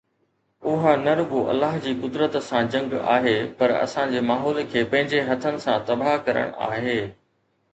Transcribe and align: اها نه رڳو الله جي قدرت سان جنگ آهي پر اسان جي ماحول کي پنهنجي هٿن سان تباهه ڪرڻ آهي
اها 0.69 0.93
نه 1.05 1.13
رڳو 1.19 1.39
الله 1.51 1.73
جي 1.83 1.91
قدرت 2.05 2.33
سان 2.49 2.65
جنگ 2.73 2.89
آهي 3.17 3.35
پر 3.59 3.69
اسان 3.85 4.07
جي 4.15 4.21
ماحول 4.31 4.57
کي 4.71 4.79
پنهنجي 4.95 5.21
هٿن 5.29 5.63
سان 5.67 5.77
تباهه 5.91 6.17
ڪرڻ 6.31 6.51
آهي 6.71 6.99